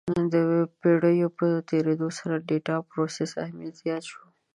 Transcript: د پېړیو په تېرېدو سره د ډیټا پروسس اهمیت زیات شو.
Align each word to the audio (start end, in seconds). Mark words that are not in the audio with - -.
د 0.33 0.35
پېړیو 0.79 1.29
په 1.39 1.47
تېرېدو 1.69 2.09
سره 2.19 2.35
د 2.37 2.43
ډیټا 2.49 2.75
پروسس 2.91 3.31
اهمیت 3.43 3.73
زیات 3.83 4.03
شو. 4.11 4.23